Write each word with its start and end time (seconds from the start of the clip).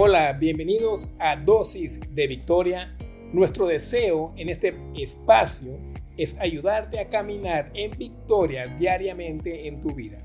Hola, 0.00 0.32
bienvenidos 0.32 1.10
a 1.18 1.34
Dosis 1.34 1.98
de 2.14 2.28
Victoria. 2.28 2.96
Nuestro 3.32 3.66
deseo 3.66 4.32
en 4.36 4.48
este 4.48 4.76
espacio 4.94 5.76
es 6.16 6.38
ayudarte 6.38 7.00
a 7.00 7.08
caminar 7.08 7.72
en 7.74 7.90
victoria 7.98 8.68
diariamente 8.68 9.66
en 9.66 9.80
tu 9.80 9.92
vida. 9.96 10.22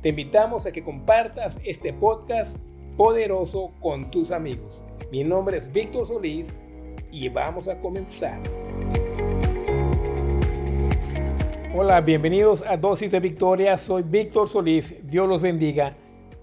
Te 0.00 0.08
invitamos 0.08 0.64
a 0.64 0.72
que 0.72 0.82
compartas 0.82 1.60
este 1.66 1.92
podcast 1.92 2.64
poderoso 2.96 3.72
con 3.82 4.10
tus 4.10 4.30
amigos. 4.30 4.82
Mi 5.12 5.22
nombre 5.22 5.58
es 5.58 5.70
Víctor 5.70 6.06
Solís 6.06 6.56
y 7.12 7.28
vamos 7.28 7.68
a 7.68 7.78
comenzar. 7.78 8.40
Hola, 11.76 12.00
bienvenidos 12.00 12.64
a 12.66 12.78
Dosis 12.78 13.12
de 13.12 13.20
Victoria. 13.20 13.76
Soy 13.76 14.02
Víctor 14.02 14.48
Solís. 14.48 14.94
Dios 15.06 15.28
los 15.28 15.42
bendiga. 15.42 15.94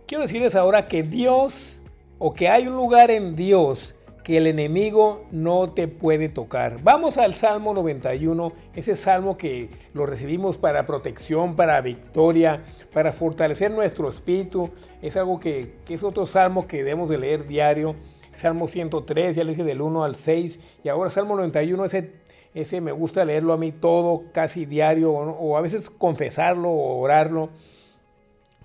Quiero 0.06 0.22
decirles 0.22 0.54
ahora 0.54 0.88
que 0.88 1.02
Dios 1.02 1.77
o 2.20 2.34
que 2.34 2.50
hay 2.50 2.68
un 2.68 2.76
lugar 2.76 3.12
en 3.12 3.36
Dios 3.36 3.96
que 4.28 4.36
el 4.36 4.48
enemigo 4.48 5.26
no 5.32 5.72
te 5.72 5.88
puede 5.88 6.28
tocar. 6.28 6.84
Vamos 6.84 7.18
al 7.18 7.34
Salmo 7.34 7.74
91, 7.74 8.52
ese 8.76 8.98
salmo 8.98 9.38
que 9.38 9.70
lo 9.94 10.06
recibimos 10.06 10.58
para 10.58 10.86
protección, 10.86 11.56
para 11.56 11.80
victoria, 11.80 12.62
para 12.92 13.14
fortalecer 13.14 13.72
nuestro 13.72 14.10
espíritu. 14.10 14.70
Es 15.02 15.16
algo 15.16 15.40
que, 15.40 15.78
es 15.88 16.04
otro 16.04 16.26
salmo 16.26 16.68
que 16.68 16.78
debemos 16.80 17.10
de 17.10 17.20
leer 17.20 17.48
diario. 17.48 17.96
Salmo 18.34 18.68
103, 18.68 19.38
ya 19.38 19.46
le 19.46 19.52
dije 19.52 19.64
del 19.64 19.82
1 19.82 20.04
al 20.04 20.16
6. 20.16 20.60
Y 20.84 20.90
ahora 20.90 21.10
Salmo 21.10 21.38
91, 21.38 21.86
ese, 21.86 22.12
ese 22.54 22.82
me 22.82 22.92
gusta 22.92 23.24
leerlo 23.24 23.54
a 23.54 23.58
mí 23.58 23.72
todo, 23.72 24.26
casi 24.34 24.66
diario, 24.66 25.14
o 25.14 25.56
a 25.56 25.62
veces 25.62 25.90
confesarlo 25.90 26.70
o 26.70 27.00
orarlo. 27.00 27.50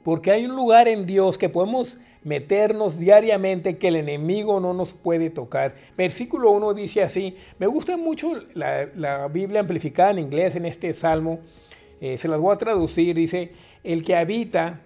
Porque 0.02 0.30
hay 0.30 0.46
un 0.46 0.56
lugar 0.56 0.88
en 0.88 1.06
Dios 1.06 1.38
que 1.38 1.48
podemos 1.48 1.98
meternos 2.24 2.98
diariamente 2.98 3.78
que 3.78 3.88
el 3.88 3.96
enemigo 3.96 4.60
no 4.60 4.74
nos 4.74 4.94
puede 4.94 5.30
tocar. 5.30 5.74
Versículo 5.96 6.50
1 6.50 6.74
dice 6.74 7.02
así, 7.02 7.36
me 7.58 7.66
gusta 7.66 7.96
mucho 7.96 8.32
la, 8.54 9.28
Biblia 9.28 9.60
amplificada 9.60 10.12
en 10.12 10.18
inglés 10.18 10.56
en 10.56 10.66
este 10.66 10.94
salmo, 10.94 11.40
eh, 12.00 12.18
se 12.18 12.28
las 12.28 12.40
voy 12.40 12.54
a 12.54 12.58
traducir, 12.58 13.14
dice, 13.14 13.52
el 13.84 14.04
que 14.04 14.16
habita 14.16 14.80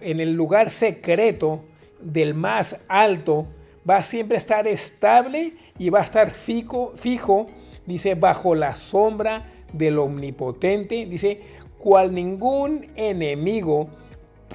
en 0.00 0.20
el 0.20 0.32
lugar 0.32 0.70
secreto 0.70 1.64
del 2.00 2.34
más 2.34 2.76
alto 2.88 3.46
va 3.88 4.02
siempre 4.02 4.36
a 4.36 4.40
estar 4.40 4.66
estable 4.66 5.54
y 5.78 5.90
va 5.90 6.00
a 6.00 6.04
estar 6.04 6.30
fijo, 6.30 6.92
fijo, 6.96 7.48
dice, 7.86 8.14
bajo 8.14 8.54
la 8.54 8.74
sombra 8.76 9.52
del 9.72 9.98
omnipotente, 9.98 11.06
dice, 11.06 11.40
cual 11.78 12.14
ningún 12.14 12.86
enemigo 12.96 13.88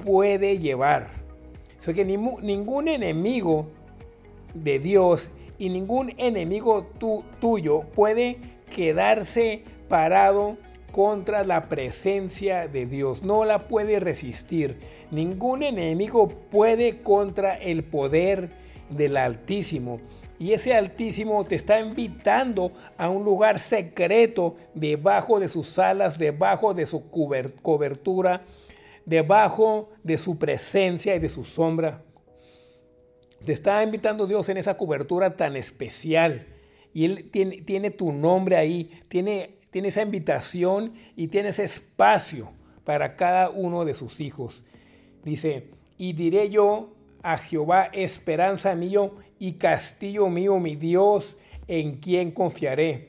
puede 0.04 0.58
llevar 0.58 1.24
que 1.92 2.04
ningún 2.04 2.88
enemigo 2.88 3.66
de 4.54 4.78
Dios 4.78 5.30
y 5.58 5.68
ningún 5.68 6.14
enemigo 6.16 6.86
tuyo 7.40 7.82
puede 7.94 8.38
quedarse 8.74 9.64
parado 9.88 10.56
contra 10.92 11.44
la 11.44 11.68
presencia 11.68 12.68
de 12.68 12.86
Dios. 12.86 13.22
No 13.22 13.44
la 13.44 13.66
puede 13.66 14.00
resistir. 14.00 14.78
Ningún 15.10 15.62
enemigo 15.62 16.28
puede 16.28 17.02
contra 17.02 17.54
el 17.54 17.84
poder 17.84 18.63
del 18.90 19.16
Altísimo. 19.16 20.00
Y 20.38 20.52
ese 20.52 20.74
Altísimo 20.74 21.44
te 21.44 21.54
está 21.54 21.78
invitando 21.80 22.72
a 22.98 23.08
un 23.08 23.24
lugar 23.24 23.60
secreto 23.60 24.56
debajo 24.74 25.38
de 25.38 25.48
sus 25.48 25.78
alas, 25.78 26.18
debajo 26.18 26.74
de 26.74 26.86
su 26.86 27.08
cobertura 27.10 28.42
debajo 29.04 29.90
de 30.02 30.18
su 30.18 30.38
presencia 30.38 31.14
y 31.14 31.18
de 31.18 31.28
su 31.28 31.44
sombra. 31.44 32.02
Te 33.44 33.52
está 33.52 33.82
invitando 33.82 34.26
Dios 34.26 34.48
en 34.48 34.56
esa 34.56 34.76
cobertura 34.76 35.36
tan 35.36 35.56
especial. 35.56 36.46
Y 36.92 37.04
Él 37.04 37.30
tiene, 37.30 37.60
tiene 37.62 37.90
tu 37.90 38.12
nombre 38.12 38.56
ahí, 38.56 39.02
tiene, 39.08 39.58
tiene 39.70 39.88
esa 39.88 40.02
invitación 40.02 40.94
y 41.16 41.28
tiene 41.28 41.50
ese 41.50 41.64
espacio 41.64 42.52
para 42.84 43.16
cada 43.16 43.50
uno 43.50 43.84
de 43.84 43.94
sus 43.94 44.20
hijos. 44.20 44.64
Dice, 45.24 45.70
y 45.98 46.12
diré 46.12 46.48
yo 46.50 46.93
a 47.24 47.36
Jehová, 47.38 47.88
esperanza 47.92 48.76
mío 48.76 49.16
y 49.40 49.54
castillo 49.54 50.28
mío, 50.28 50.60
mi 50.60 50.76
Dios, 50.76 51.36
en 51.66 51.96
quien 51.96 52.30
confiaré. 52.30 53.08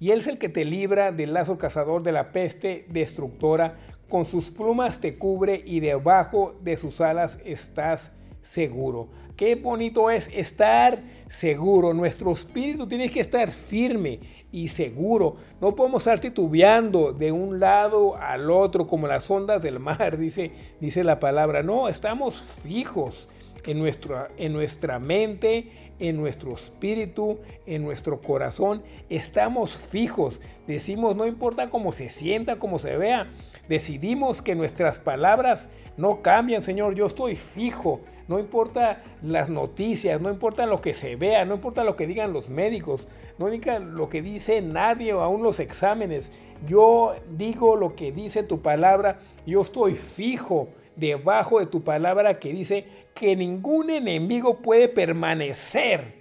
Y 0.00 0.10
Él 0.10 0.20
es 0.20 0.26
el 0.26 0.38
que 0.38 0.48
te 0.48 0.64
libra 0.64 1.12
del 1.12 1.34
lazo 1.34 1.58
cazador 1.58 2.02
de 2.02 2.10
la 2.10 2.32
peste 2.32 2.86
destructora 2.88 3.76
con 4.10 4.26
sus 4.26 4.50
plumas 4.50 5.00
te 5.00 5.16
cubre 5.16 5.62
y 5.64 5.78
debajo 5.78 6.56
de 6.62 6.76
sus 6.76 7.00
alas 7.00 7.38
estás 7.44 8.10
seguro. 8.42 9.08
Qué 9.40 9.54
bonito 9.54 10.10
es 10.10 10.28
estar 10.34 11.02
seguro. 11.26 11.94
Nuestro 11.94 12.30
espíritu 12.30 12.86
tiene 12.86 13.08
que 13.08 13.20
estar 13.20 13.50
firme 13.50 14.20
y 14.52 14.68
seguro. 14.68 15.36
No 15.62 15.74
podemos 15.74 16.02
estar 16.02 16.20
titubeando 16.20 17.14
de 17.14 17.32
un 17.32 17.58
lado 17.58 18.16
al 18.16 18.50
otro 18.50 18.86
como 18.86 19.06
las 19.06 19.30
ondas 19.30 19.62
del 19.62 19.80
mar, 19.80 20.18
dice, 20.18 20.52
dice 20.78 21.04
la 21.04 21.20
palabra. 21.20 21.62
No, 21.62 21.88
estamos 21.88 22.38
fijos 22.38 23.30
en 23.64 23.78
nuestra, 23.78 24.28
en 24.36 24.52
nuestra 24.52 24.98
mente, 24.98 25.70
en 25.98 26.16
nuestro 26.16 26.52
espíritu, 26.52 27.38
en 27.66 27.82
nuestro 27.82 28.20
corazón. 28.20 28.82
Estamos 29.08 29.76
fijos. 29.76 30.40
Decimos, 30.66 31.16
no 31.16 31.26
importa 31.26 31.70
cómo 31.70 31.92
se 31.92 32.10
sienta, 32.10 32.58
cómo 32.58 32.78
se 32.78 32.96
vea. 32.96 33.26
Decidimos 33.68 34.42
que 34.42 34.54
nuestras 34.54 34.98
palabras 34.98 35.68
no 35.96 36.22
cambian, 36.22 36.62
Señor. 36.62 36.94
Yo 36.94 37.06
estoy 37.06 37.36
fijo. 37.36 38.00
No 38.28 38.38
importa 38.38 39.02
las 39.32 39.50
noticias, 39.50 40.20
no 40.20 40.30
importa 40.30 40.66
lo 40.66 40.80
que 40.80 40.94
se 40.94 41.16
vea, 41.16 41.44
no 41.44 41.54
importa 41.54 41.84
lo 41.84 41.96
que 41.96 42.06
digan 42.06 42.32
los 42.32 42.50
médicos, 42.50 43.08
no 43.38 43.52
importa 43.52 43.78
lo 43.78 44.08
que 44.08 44.22
dice 44.22 44.60
nadie 44.62 45.12
o 45.12 45.22
aún 45.22 45.42
los 45.42 45.60
exámenes. 45.60 46.30
Yo 46.66 47.14
digo 47.36 47.76
lo 47.76 47.94
que 47.94 48.12
dice 48.12 48.42
tu 48.42 48.60
palabra. 48.60 49.18
Yo 49.46 49.62
estoy 49.62 49.94
fijo 49.94 50.68
debajo 50.96 51.60
de 51.60 51.66
tu 51.66 51.82
palabra 51.82 52.38
que 52.38 52.52
dice 52.52 52.86
que 53.14 53.34
ningún 53.36 53.90
enemigo 53.90 54.58
puede 54.58 54.88
permanecer 54.88 56.19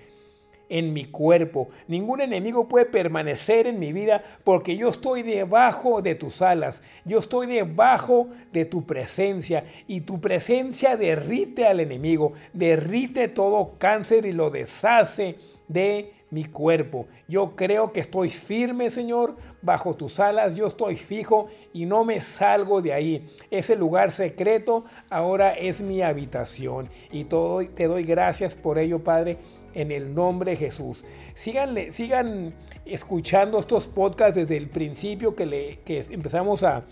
en 0.69 0.93
mi 0.93 1.05
cuerpo. 1.05 1.69
Ningún 1.87 2.21
enemigo 2.21 2.67
puede 2.67 2.85
permanecer 2.85 3.67
en 3.67 3.79
mi 3.79 3.91
vida 3.91 4.23
porque 4.43 4.77
yo 4.77 4.89
estoy 4.89 5.23
debajo 5.23 6.01
de 6.01 6.15
tus 6.15 6.41
alas. 6.41 6.81
Yo 7.03 7.19
estoy 7.19 7.47
debajo 7.47 8.29
de 8.53 8.65
tu 8.65 8.85
presencia 8.85 9.65
y 9.87 10.01
tu 10.01 10.21
presencia 10.21 10.95
derrite 10.95 11.67
al 11.67 11.79
enemigo, 11.79 12.33
derrite 12.53 13.27
todo 13.27 13.75
cáncer 13.77 14.25
y 14.25 14.31
lo 14.31 14.49
deshace 14.49 15.37
de 15.67 16.13
mi 16.31 16.45
cuerpo. 16.45 17.07
Yo 17.27 17.55
creo 17.55 17.91
que 17.91 17.99
estoy 17.99 18.29
firme, 18.29 18.89
Señor, 18.89 19.35
bajo 19.61 19.95
tus 19.95 20.19
alas. 20.19 20.55
Yo 20.55 20.67
estoy 20.67 20.95
fijo 20.95 21.47
y 21.73 21.85
no 21.85 22.05
me 22.05 22.21
salgo 22.21 22.81
de 22.81 22.93
ahí. 22.93 23.27
Ese 23.49 23.75
lugar 23.75 24.11
secreto 24.11 24.85
ahora 25.09 25.53
es 25.53 25.81
mi 25.81 26.01
habitación. 26.01 26.89
Y 27.11 27.25
todo, 27.25 27.65
te 27.67 27.87
doy 27.87 28.03
gracias 28.03 28.55
por 28.55 28.77
ello, 28.77 29.03
Padre, 29.03 29.37
en 29.73 29.91
el 29.91 30.13
nombre 30.13 30.51
de 30.51 30.57
Jesús. 30.57 31.03
Síganle, 31.33 31.91
sigan 31.91 32.53
escuchando 32.85 33.59
estos 33.59 33.87
podcasts 33.87 34.35
desde 34.35 34.57
el 34.57 34.69
principio 34.69 35.35
que, 35.35 35.45
le, 35.45 35.79
que 35.85 35.99
empezamos 36.11 36.63
a 36.63 36.83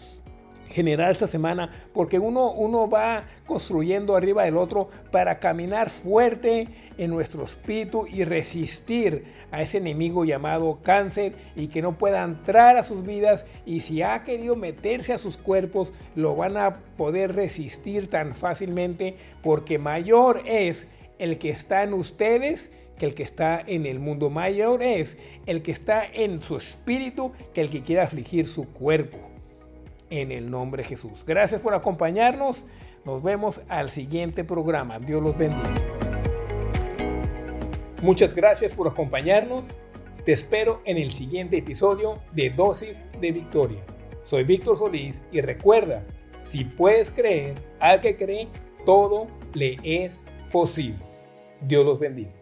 generar 0.70 1.12
esta 1.12 1.28
semana, 1.28 1.72
porque 1.94 2.20
uno, 2.20 2.52
uno 2.52 2.90
va 2.90 3.24
construyendo 3.46 4.16
arriba 4.16 4.44
del 4.44 4.58
otro 4.58 4.90
para 5.12 5.40
caminar 5.40 5.90
fuerte 5.90 6.68
en 6.98 7.12
nuestro 7.12 7.44
espíritu 7.44 8.06
y 8.08 8.24
resistir 8.24 9.26
a 9.52 9.62
ese 9.62 9.78
enemigo 9.78 10.26
llamado 10.26 10.80
cáncer 10.84 11.34
y 11.56 11.68
que 11.68 11.82
no 11.82 11.98
pueda 11.98 12.24
entrar 12.24 12.76
a 12.76 12.84
sus 12.84 13.04
vidas 13.04 13.46
y 13.66 13.82
si 13.82 14.02
ha 14.02 14.24
querido 14.24 14.56
meterse 14.56 15.14
a 15.14 15.18
sus 15.18 15.38
cuerpos 15.38 15.94
lo 16.16 16.36
van 16.36 16.58
a 16.58 16.80
poder 16.98 17.36
resistir 17.36 18.10
tan 18.10 18.34
fácilmente 18.34 19.16
porque 19.42 19.78
mayor 19.78 20.42
es 20.46 20.88
el 21.20 21.38
que 21.38 21.50
está 21.50 21.84
en 21.84 21.94
ustedes 21.94 22.72
que 22.98 23.06
el 23.06 23.14
que 23.14 23.24
está 23.24 23.64
en 23.66 23.86
el 23.86 24.00
mundo 24.00 24.30
mayor 24.30 24.82
es 24.82 25.18
el 25.46 25.62
que 25.62 25.72
está 25.72 26.04
en 26.04 26.42
su 26.42 26.58
espíritu 26.58 27.32
que 27.54 27.62
el 27.62 27.70
que 27.70 27.84
quiere 27.84 28.02
afligir 28.02 28.48
su 28.48 28.68
cuerpo 28.68 29.18
en 30.10 30.32
el 30.32 30.50
nombre 30.50 30.84
de 30.84 30.90
Jesús. 30.90 31.24
Gracias 31.26 31.62
por 31.62 31.74
acompañarnos. 31.74 32.66
Nos 33.06 33.24
vemos 33.24 33.62
al 33.70 33.90
siguiente 33.90 34.44
programa. 34.44 35.00
Dios 35.00 35.22
los 35.22 35.38
bendiga. 35.38 35.76
Muchas 38.02 38.36
gracias 38.36 38.74
por 38.74 38.88
acompañarnos. 38.88 39.76
Te 40.26 40.32
espero 40.34 40.82
en 40.86 40.98
el 40.98 41.12
siguiente 41.12 41.58
episodio 41.58 42.20
de 42.34 42.50
Dosis 42.50 43.04
de 43.20 43.32
Victoria. 43.32 43.82
Soy 44.24 44.44
Víctor 44.44 44.76
Solís 44.76 45.24
y 45.32 45.40
recuerda, 45.40 46.04
si 46.42 46.66
puedes 46.66 47.12
creer, 47.12 47.56
al 47.80 48.02
que 48.02 48.18
cree, 48.18 48.50
todo 48.86 49.28
le 49.54 49.78
es 49.84 50.26
posible. 50.52 51.07
Dios 51.62 51.86
los 51.86 52.00
bendiga. 52.00 52.37